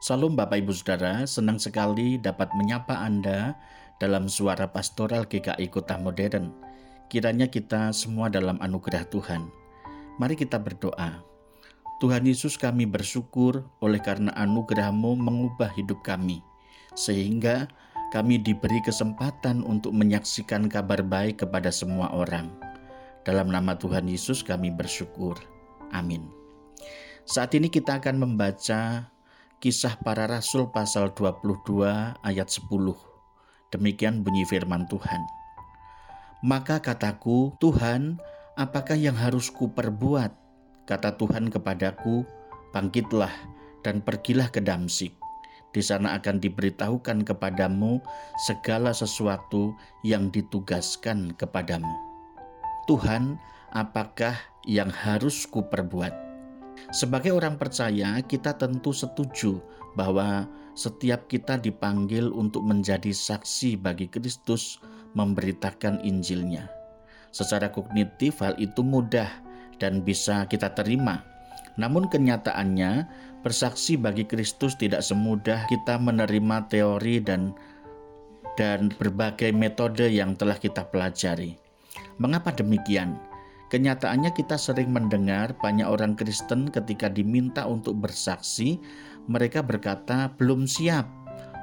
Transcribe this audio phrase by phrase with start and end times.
[0.00, 3.52] Salam Bapak Ibu Saudara, senang sekali dapat menyapa Anda
[4.00, 6.56] dalam suara pastoral GKI Kota Modern.
[7.12, 9.52] Kiranya kita semua dalam anugerah Tuhan.
[10.16, 11.20] Mari kita berdoa.
[12.00, 16.40] Tuhan Yesus kami bersyukur oleh karena anugerah-Mu mengubah hidup kami.
[16.96, 17.68] Sehingga
[18.08, 22.48] kami diberi kesempatan untuk menyaksikan kabar baik kepada semua orang.
[23.28, 25.36] Dalam nama Tuhan Yesus kami bersyukur.
[25.92, 26.24] Amin.
[27.28, 29.12] Saat ini kita akan membaca
[29.60, 31.84] Kisah Para Rasul pasal 22
[32.24, 32.64] ayat 10.
[33.68, 35.20] Demikian bunyi firman Tuhan.
[36.40, 38.16] Maka kataku, Tuhan,
[38.56, 40.32] apakah yang harus kuperbuat?
[40.88, 42.24] Kata Tuhan kepadaku,
[42.72, 43.28] bangkitlah
[43.84, 45.12] dan pergilah ke Damsik.
[45.76, 48.00] Di sana akan diberitahukan kepadamu
[48.48, 52.00] segala sesuatu yang ditugaskan kepadamu.
[52.88, 53.36] Tuhan,
[53.76, 56.29] apakah yang harus kuperbuat?
[56.90, 59.62] Sebagai orang percaya, kita tentu setuju
[59.94, 64.82] bahwa setiap kita dipanggil untuk menjadi saksi bagi Kristus
[65.14, 66.66] memberitakan Injilnya.
[67.30, 69.30] Secara kognitif hal itu mudah
[69.78, 71.22] dan bisa kita terima.
[71.78, 73.06] Namun kenyataannya,
[73.46, 77.54] bersaksi bagi Kristus tidak semudah kita menerima teori dan
[78.58, 81.54] dan berbagai metode yang telah kita pelajari.
[82.18, 83.29] Mengapa demikian?
[83.70, 88.82] Kenyataannya kita sering mendengar banyak orang Kristen ketika diminta untuk bersaksi,
[89.30, 91.06] mereka berkata belum siap.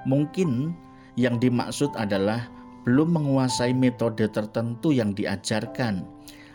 [0.08, 0.72] Mungkin
[1.20, 2.48] yang dimaksud adalah
[2.88, 6.08] belum menguasai metode tertentu yang diajarkan.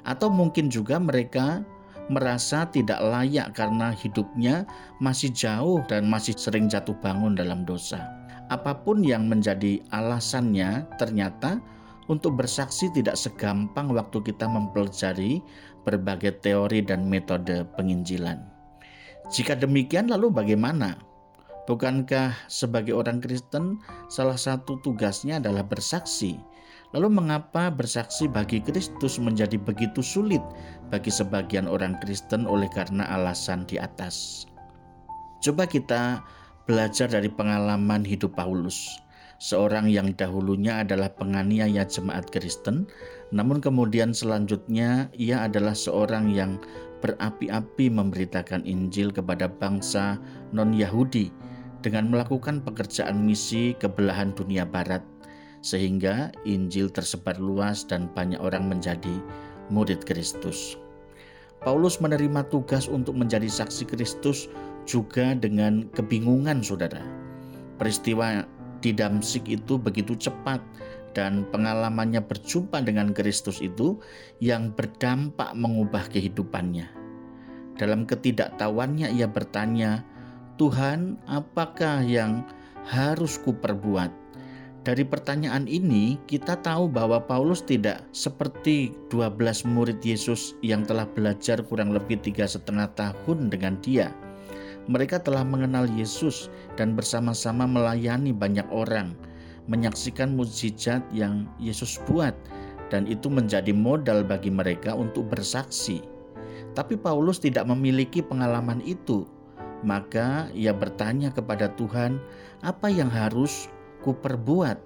[0.08, 1.60] Atau mungkin juga mereka
[2.08, 4.64] merasa tidak layak karena hidupnya
[5.04, 8.00] masih jauh dan masih sering jatuh bangun dalam dosa.
[8.48, 11.60] Apa pun yang menjadi alasannya, ternyata
[12.10, 15.42] untuk bersaksi tidak segampang waktu kita mempelajari
[15.86, 18.42] berbagai teori dan metode penginjilan.
[19.30, 20.98] Jika demikian, lalu bagaimana?
[21.70, 23.78] Bukankah sebagai orang Kristen
[24.10, 26.34] salah satu tugasnya adalah bersaksi?
[26.92, 30.42] Lalu mengapa bersaksi bagi Kristus menjadi begitu sulit
[30.92, 34.44] bagi sebagian orang Kristen oleh karena alasan di atas?
[35.40, 36.20] Coba kita
[36.66, 39.01] belajar dari pengalaman hidup Paulus
[39.42, 42.86] seorang yang dahulunya adalah penganiaya jemaat Kristen,
[43.34, 46.62] namun kemudian selanjutnya ia adalah seorang yang
[47.02, 50.22] berapi-api memberitakan Injil kepada bangsa
[50.54, 51.34] non-Yahudi
[51.82, 55.02] dengan melakukan pekerjaan misi ke belahan dunia barat,
[55.58, 59.18] sehingga Injil tersebar luas dan banyak orang menjadi
[59.74, 60.78] murid Kristus.
[61.66, 64.46] Paulus menerima tugas untuk menjadi saksi Kristus
[64.86, 67.02] juga dengan kebingungan, saudara.
[67.78, 68.46] Peristiwa
[68.82, 70.58] di Damsik itu begitu cepat
[71.14, 74.02] dan pengalamannya berjumpa dengan Kristus itu
[74.42, 76.90] yang berdampak mengubah kehidupannya.
[77.78, 80.04] Dalam ketidaktahuannya ia bertanya,
[80.60, 82.44] "Tuhan, apakah yang
[82.84, 84.10] harus kuperbuat?"
[84.82, 91.62] Dari pertanyaan ini, kita tahu bahwa Paulus tidak seperti 12 murid Yesus yang telah belajar
[91.62, 94.10] kurang lebih tiga setengah tahun dengan dia
[94.90, 99.14] mereka telah mengenal Yesus dan bersama-sama melayani banyak orang,
[99.70, 102.34] menyaksikan mukjizat yang Yesus buat,
[102.90, 106.02] dan itu menjadi modal bagi mereka untuk bersaksi.
[106.72, 109.28] Tapi Paulus tidak memiliki pengalaman itu,
[109.86, 112.18] maka ia bertanya kepada Tuhan,
[112.64, 113.68] "Apa yang harus
[114.02, 114.80] kuperbuat?"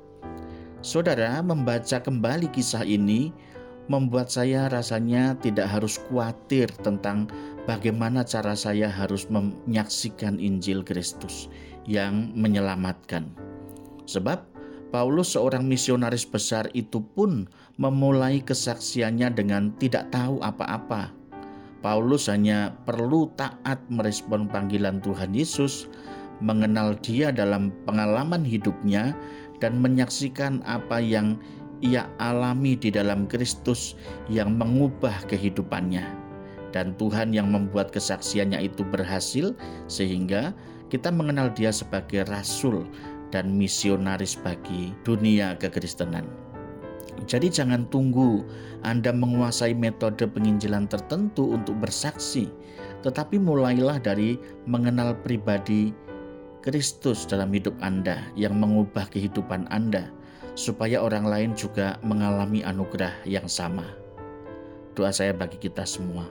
[0.84, 3.34] Saudara membaca kembali kisah ini
[3.86, 7.30] membuat saya rasanya tidak harus khawatir tentang
[7.66, 11.46] bagaimana cara saya harus menyaksikan Injil Kristus
[11.86, 13.30] yang menyelamatkan.
[14.06, 14.56] Sebab
[14.94, 21.10] Paulus seorang misionaris besar itu pun memulai kesaksiannya dengan tidak tahu apa-apa.
[21.82, 25.90] Paulus hanya perlu taat merespon panggilan Tuhan Yesus,
[26.42, 29.14] mengenal Dia dalam pengalaman hidupnya,
[29.58, 31.40] dan menyaksikan apa yang
[31.84, 33.96] ia alami di dalam Kristus
[34.30, 36.04] yang mengubah kehidupannya.
[36.74, 39.56] Dan Tuhan yang membuat kesaksiannya itu berhasil
[39.88, 40.52] sehingga
[40.92, 42.84] kita mengenal dia sebagai rasul
[43.34, 46.26] dan misionaris bagi dunia kekristenan.
[47.24, 48.44] Jadi jangan tunggu
[48.84, 52.52] Anda menguasai metode penginjilan tertentu untuk bersaksi,
[53.00, 54.36] tetapi mulailah dari
[54.68, 55.96] mengenal pribadi
[56.60, 60.12] Kristus dalam hidup Anda yang mengubah kehidupan Anda
[60.56, 63.84] supaya orang lain juga mengalami anugerah yang sama.
[64.96, 66.24] Doa saya bagi kita semua.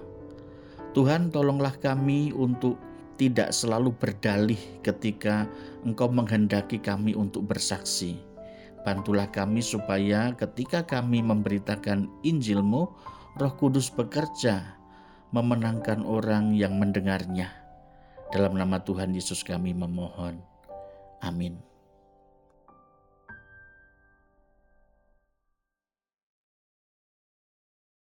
[0.98, 2.82] Tuhan tolonglah kami untuk
[3.22, 5.46] tidak selalu berdalih ketika
[5.86, 8.18] Engkau menghendaki kami untuk bersaksi.
[8.82, 12.90] Bantulah kami supaya ketika kami memberitakan Injilmu,
[13.38, 14.78] Roh Kudus bekerja
[15.30, 17.54] memenangkan orang yang mendengarnya.
[18.34, 20.42] Dalam nama Tuhan Yesus kami memohon.
[21.22, 21.75] Amin.